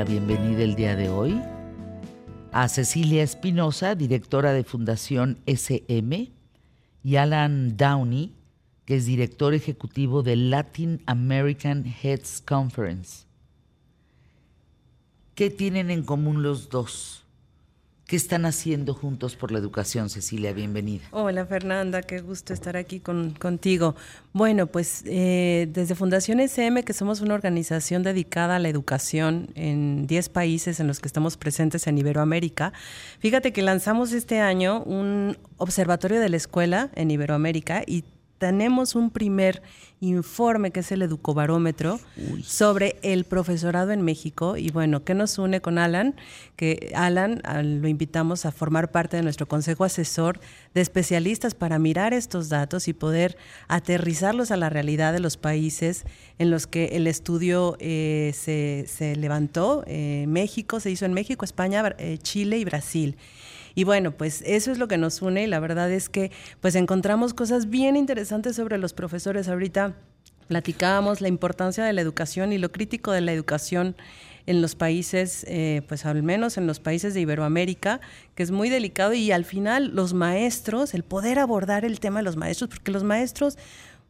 [0.00, 1.42] la bienvenida el día de hoy
[2.52, 6.32] a Cecilia Espinosa, directora de Fundación SM,
[7.04, 8.34] y Alan Downey,
[8.86, 13.26] que es director ejecutivo de Latin American Heads Conference.
[15.34, 17.26] ¿Qué tienen en común los dos?
[18.10, 20.52] ¿Qué están haciendo juntos por la educación, Cecilia?
[20.52, 21.04] Bienvenida.
[21.12, 23.94] Hola Fernanda, qué gusto estar aquí contigo.
[24.32, 30.08] Bueno, pues eh, desde Fundación SM, que somos una organización dedicada a la educación en
[30.08, 32.72] 10 países en los que estamos presentes en Iberoamérica,
[33.20, 38.02] fíjate que lanzamos este año un observatorio de la escuela en Iberoamérica y
[38.40, 39.62] tenemos un primer
[40.00, 42.00] informe que es el Educobarómetro
[42.42, 44.56] sobre el profesorado en México.
[44.56, 46.16] Y bueno, ¿qué nos une con Alan?
[46.56, 47.42] Que Alan
[47.82, 50.40] lo invitamos a formar parte de nuestro consejo asesor
[50.72, 53.36] de especialistas para mirar estos datos y poder
[53.68, 56.06] aterrizarlos a la realidad de los países
[56.38, 59.84] en los que el estudio eh, se, levantó.
[59.86, 63.18] Eh, México se hizo en México, España, eh, Chile y Brasil.
[63.74, 66.74] Y bueno, pues eso es lo que nos une y la verdad es que pues
[66.74, 69.48] encontramos cosas bien interesantes sobre los profesores.
[69.48, 69.94] Ahorita
[70.48, 73.94] platicábamos la importancia de la educación y lo crítico de la educación
[74.46, 78.00] en los países, eh, pues al menos en los países de Iberoamérica,
[78.34, 82.24] que es muy delicado y al final los maestros, el poder abordar el tema de
[82.24, 83.58] los maestros, porque los maestros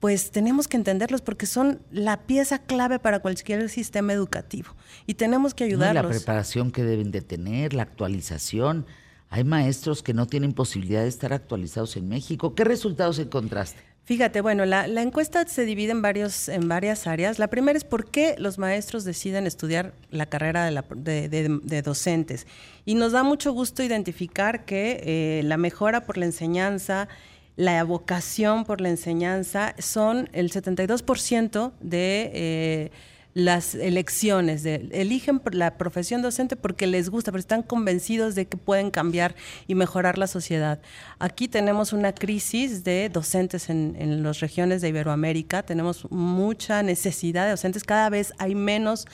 [0.00, 4.74] pues tenemos que entenderlos porque son la pieza clave para cualquier sistema educativo
[5.06, 6.02] y tenemos que ayudarlos.
[6.02, 8.86] la preparación que deben de tener, la actualización,
[9.34, 12.54] hay maestros que no tienen posibilidad de estar actualizados en México.
[12.54, 13.80] ¿Qué resultados encontraste?
[14.04, 17.40] Fíjate, bueno, la, encuesta se divide en, varios, en varias áreas.
[17.40, 22.46] La primera es por qué los maestros deciden estudiar la carrera de, docentes.
[22.84, 27.08] Y nos da mucho gusto identificar que eh, la mejora por la enseñanza,
[27.56, 32.30] la vocación por la enseñanza son el 72% de...
[32.34, 32.90] Eh,
[33.34, 38.56] las elecciones, de, eligen la profesión docente porque les gusta, pero están convencidos de que
[38.56, 39.34] pueden cambiar
[39.66, 40.80] y mejorar la sociedad.
[41.18, 47.44] Aquí tenemos una crisis de docentes en, en las regiones de Iberoamérica, tenemos mucha necesidad
[47.44, 49.06] de docentes, cada vez hay menos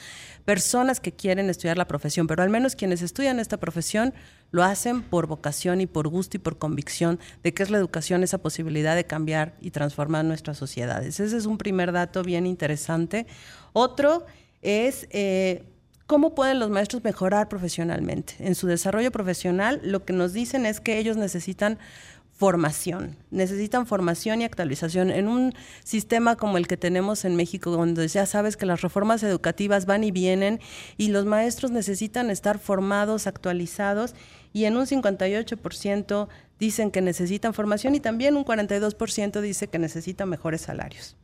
[0.45, 4.13] personas que quieren estudiar la profesión, pero al menos quienes estudian esta profesión
[4.51, 8.23] lo hacen por vocación y por gusto y por convicción de que es la educación
[8.23, 11.19] esa posibilidad de cambiar y transformar nuestras sociedades.
[11.19, 13.25] Ese es un primer dato bien interesante.
[13.73, 14.25] Otro
[14.61, 15.63] es eh,
[16.05, 18.35] cómo pueden los maestros mejorar profesionalmente.
[18.39, 21.79] En su desarrollo profesional, lo que nos dicen es que ellos necesitan
[22.41, 25.11] formación, necesitan formación y actualización.
[25.11, 25.53] En un
[25.83, 30.03] sistema como el que tenemos en México, donde ya sabes que las reformas educativas van
[30.03, 30.59] y vienen
[30.97, 34.15] y los maestros necesitan estar formados, actualizados,
[34.53, 40.27] y en un 58% dicen que necesitan formación y también un 42% dice que necesitan
[40.27, 41.15] mejores salarios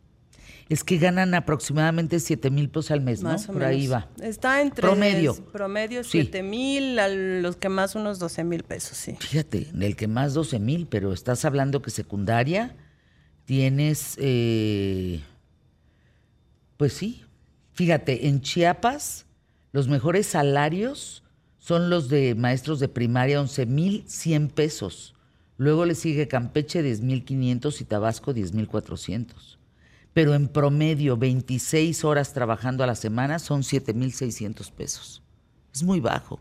[0.69, 3.35] es que ganan aproximadamente 7 mil pesos al mes, ¿no?
[3.35, 4.09] O Por ahí va.
[4.21, 5.35] Está entre promedio.
[5.51, 9.15] promedio 7 mil, a los que más unos 12 mil pesos, sí.
[9.19, 12.75] Fíjate, en el que más 12 mil, pero estás hablando que secundaria
[13.45, 15.21] tienes, eh,
[16.75, 17.23] pues sí,
[17.73, 19.25] fíjate, en Chiapas
[19.71, 21.23] los mejores salarios
[21.59, 25.13] son los de maestros de primaria, 11 mil 100 pesos.
[25.55, 29.56] Luego le sigue Campeche, 10 mil 500 y Tabasco, 10 mil 400
[30.17, 35.21] pero en promedio 26 horas trabajando a la semana son 7.600 pesos.
[35.71, 36.39] Es muy bajo.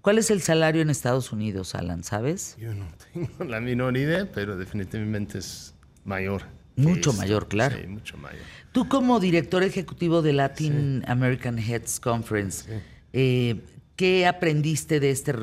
[0.00, 2.04] ¿Cuál es el salario en Estados Unidos, Alan?
[2.04, 2.56] ¿Sabes?
[2.58, 5.74] Yo no tengo la menor idea, pero definitivamente es
[6.06, 6.44] mayor.
[6.76, 7.76] Mucho mayor, claro.
[7.78, 8.40] Sí, mucho mayor.
[8.72, 12.64] Tú como director ejecutivo de Latin American Heads Conference,
[13.12, 13.60] eh,
[13.94, 15.34] ¿qué aprendiste de este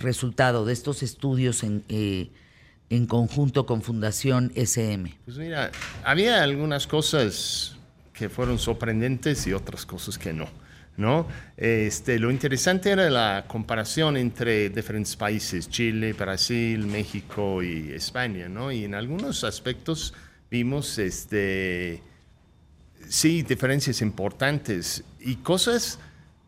[0.00, 2.32] resultado, de estos estudios en, eh,
[2.90, 5.14] en conjunto con Fundación SM?
[5.24, 5.70] Pues mira,
[6.04, 7.76] había algunas cosas
[8.12, 10.48] que fueron sorprendentes y otras cosas que no.
[10.96, 11.26] ¿no?
[11.56, 18.70] Este, lo interesante era la comparación entre diferentes países, Chile, Brasil, México y España, ¿no?
[18.70, 20.12] Y en algunos aspectos
[20.50, 22.02] vimos, este,
[23.08, 25.98] sí, diferencias importantes y cosas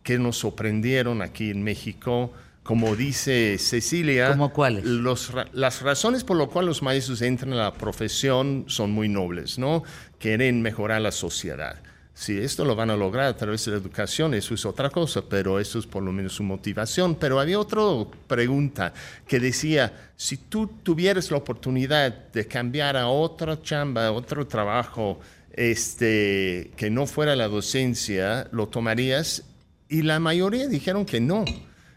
[0.02, 2.32] que nos sorprendieron aquí en México
[2.64, 4.84] como dice Cecilia, ¿Cómo cuáles?
[4.84, 9.84] las razones por las cuales los maestros entran a la profesión son muy nobles, ¿no?
[10.18, 11.76] Quieren mejorar la sociedad.
[12.14, 15.22] Si esto lo van a lograr a través de la educación, eso es otra cosa,
[15.28, 17.16] pero eso es por lo menos su motivación.
[17.16, 17.82] Pero había otra
[18.26, 18.94] pregunta
[19.28, 25.20] que decía, si tú tuvieras la oportunidad de cambiar a otra chamba, a otro trabajo,
[25.52, 29.42] este, que no fuera la docencia, ¿lo tomarías?
[29.88, 31.44] Y la mayoría dijeron que no.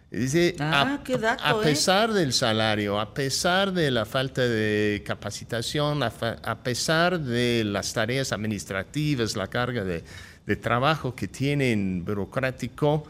[0.09, 1.63] Dice, ah, a, ¿eh?
[1.63, 8.31] pesar del salario, a pesar de la falta de capacitación, a, pesar de las tareas
[8.31, 10.03] administrativas, la carga de,
[10.55, 13.03] trabajo que tienen burocrático,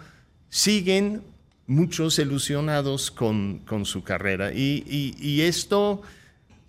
[0.50, 1.22] siguen
[1.68, 4.52] muchos ilusionados con, su carrera.
[4.52, 6.02] Y, esto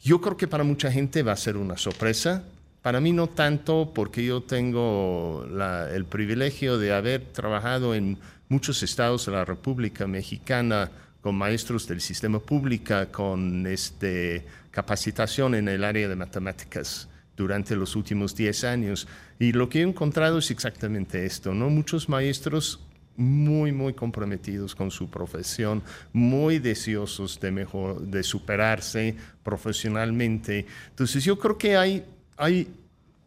[0.02, 2.44] yo creo que para mucha gente va a ser una sorpresa.
[2.88, 5.46] Para mí no tanto porque yo tengo
[5.92, 8.16] el privilegio de haber trabajado en
[8.48, 10.90] muchos estados de la República Mexicana
[11.20, 17.94] con maestros del sistema público, con este, capacitación en el área de matemáticas durante los
[17.94, 19.06] últimos 10 años.
[19.38, 21.68] Y lo que he encontrado es exactamente esto, ¿no?
[21.68, 22.80] Muchos maestros
[23.18, 25.82] muy, muy comprometidos con su profesión,
[26.14, 30.64] muy deseosos de, mejor, de superarse profesionalmente.
[30.88, 32.04] Entonces yo creo que hay,
[32.38, 32.68] hay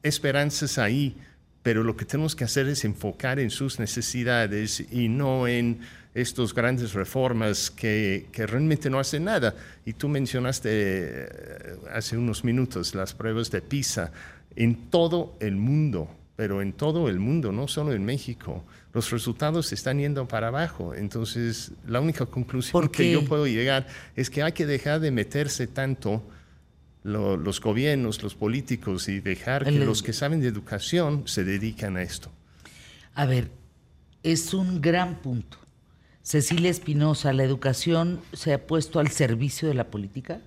[0.01, 1.15] esperanzas ahí,
[1.61, 5.79] pero lo que tenemos que hacer es enfocar en sus necesidades y no en
[6.13, 9.55] estas grandes reformas que, que, realmente no hacen nada.
[9.85, 14.11] Y tú mencionaste eh, hace unos minutos las pruebas de PISA
[14.55, 19.71] en todo el mundo, pero en todo el mundo, no solo en México los resultados
[19.71, 20.93] están yendo para abajo.
[20.93, 25.67] Entonces, la única conclusión que yo puedo llegar es que hay que dejar de meterse
[25.67, 26.23] tanto
[27.03, 32.03] los gobiernos, los políticos y dejar que los que saben de educación se dedican a
[32.03, 32.30] esto.
[33.15, 33.50] A ver,
[34.24, 35.57] es un gran punto.
[36.21, 40.39] Cecilia Espinosa, ¿la educación se ha puesto al servicio de la política?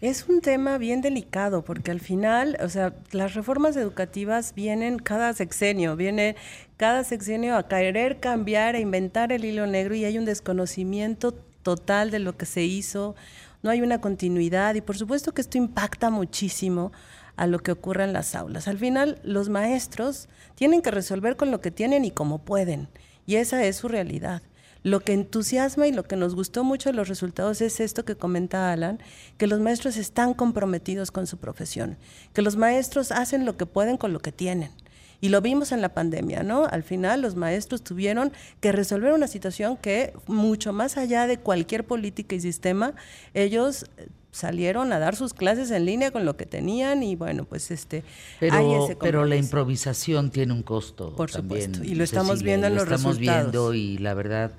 [0.00, 5.32] Es un tema bien delicado porque al final, o sea, las reformas educativas vienen cada
[5.32, 6.36] sexenio, viene
[6.76, 11.32] cada sexenio a querer cambiar, a inventar el hilo negro y hay un desconocimiento
[11.62, 13.16] total de lo que se hizo,
[13.62, 16.92] no hay una continuidad y por supuesto que esto impacta muchísimo
[17.36, 18.68] a lo que ocurre en las aulas.
[18.68, 22.88] Al final, los maestros tienen que resolver con lo que tienen y como pueden
[23.28, 24.42] y esa es su realidad.
[24.82, 28.16] Lo que entusiasma y lo que nos gustó mucho de los resultados es esto que
[28.16, 29.00] comenta Alan,
[29.36, 31.98] que los maestros están comprometidos con su profesión,
[32.32, 34.70] que los maestros hacen lo que pueden con lo que tienen.
[35.20, 36.66] Y lo vimos en la pandemia, ¿no?
[36.66, 41.84] Al final los maestros tuvieron que resolver una situación que mucho más allá de cualquier
[41.84, 42.94] política y sistema,
[43.34, 43.86] ellos
[44.30, 48.04] salieron a dar sus clases en línea con lo que tenían y bueno, pues este
[48.38, 52.74] pero, pero la improvisación tiene un costo por también, supuesto y lo estamos viendo en
[52.74, 53.42] los estamos resultados.
[53.52, 54.52] viendo y la verdad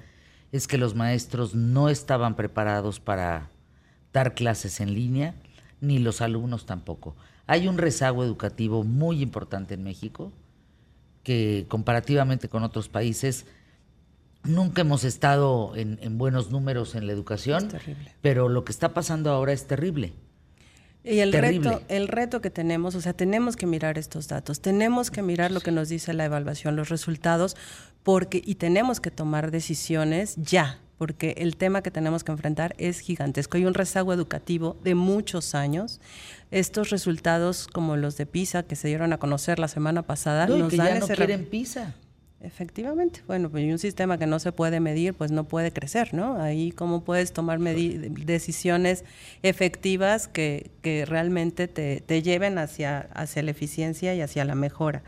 [0.52, 3.50] es que los maestros no estaban preparados para
[4.12, 5.36] dar clases en línea,
[5.80, 7.16] ni los alumnos tampoco.
[7.46, 10.32] Hay un rezago educativo muy importante en México,
[11.24, 13.46] que comparativamente con otros países,
[14.44, 17.70] nunca hemos estado en, buenos números en la educación,
[18.22, 20.14] pero lo que está pasando ahora es terrible.
[21.04, 25.12] Y el reto, el reto que tenemos, o sea, tenemos que mirar estos datos, tenemos
[25.12, 27.56] que mirar lo que nos dice la evaluación, los resultados,
[28.04, 33.00] porque y tenemos que tomar decisiones ya, porque el tema que tenemos que enfrentar es
[33.00, 33.56] gigantesco.
[33.56, 36.02] Hay un rezago educativo de muchos años.
[36.52, 40.76] Estos resultados, como los de PISA que se dieron a conocer la semana pasada, nos
[40.76, 41.96] dan ya no quieren PISA.
[42.42, 46.42] Efectivamente, bueno, pues un sistema que no se puede medir, pues no puede crecer, ¿no?
[46.42, 49.06] Ahí cómo puedes tomar decisiones
[49.42, 55.02] efectivas que, que realmente te, te, lleven hacia, hacia la eficiencia y hacia la mejora.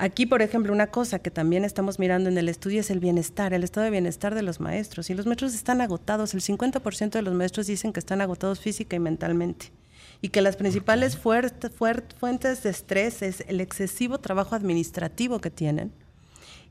[0.00, 3.52] Aquí, por ejemplo, una cosa que también estamos mirando en el estudio es el bienestar,
[3.52, 5.10] el estado de bienestar de los maestros.
[5.10, 8.94] Y los maestros están agotados, el 50% de los maestros dicen que están agotados física
[8.94, 9.72] y mentalmente
[10.20, 15.92] y que las principales fuentes de estrés es el excesivo trabajo administrativo que tienen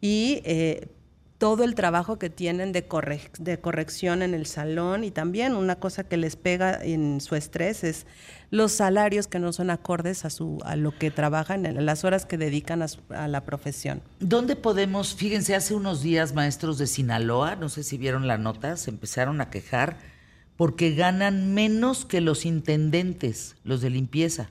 [0.02, 0.88] y eh,
[1.38, 6.18] todo el trabajo que tienen de, corrección en el salón y también una cosa que
[6.18, 8.08] les pega en su estrés es
[8.50, 12.26] los salarios que no son acordes a, su, a lo que trabajan, en las horas
[12.26, 14.02] que dedican a, a la profesión.
[14.20, 18.76] ¿Dónde podemos, fíjense, hace unos días maestros de Sinaloa, no sé si vieron la nota,
[18.78, 19.98] se empezaron a quejar
[20.56, 24.50] porque ganan menos que los intendentes, los de limpieza.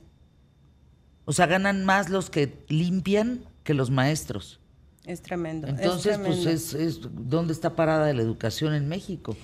[1.25, 4.61] O sea, ganan más los que limpian que los maestros.
[5.07, 5.67] Es tremendo.
[5.67, 9.35] Entonces, pues es, dónde está parada la educación en México.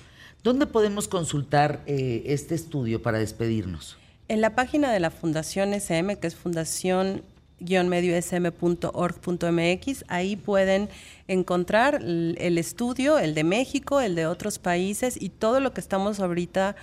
[0.42, 3.96] ¿Dónde podemos consultar eh, este estudio para despedirnos?
[4.28, 7.22] En la página de la Fundación SM, que es Fundación
[7.60, 10.04] mediosm.org.mx.
[10.08, 10.88] Ahí pueden
[11.28, 16.20] encontrar el estudio, el de México, el de otros países y todo lo que estamos
[16.20, 16.76] ahorita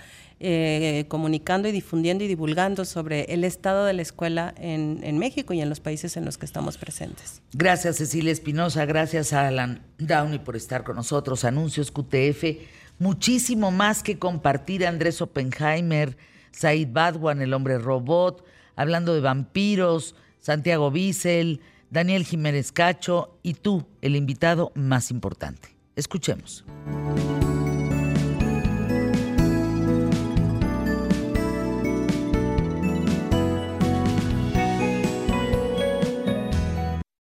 [0.44, 5.54] eh, comunicando y difundiendo y divulgando sobre el estado de la escuela en, en, México
[5.54, 7.40] y en los países en los que estamos presentes.
[7.52, 11.44] Gracias Cecilia Espinosa, gracias a Alan Downey por estar con nosotros.
[11.44, 12.58] Anuncios QTF,
[12.98, 14.84] muchísimo más que compartir.
[14.84, 16.16] Andrés Oppenheimer,
[16.50, 23.86] Said Badwan, el hombre robot, hablando de vampiros, Santiago Bissell, Daniel Jiménez Cacho y tú,
[24.02, 25.76] el invitado más importante.
[25.96, 26.64] Escuchemos.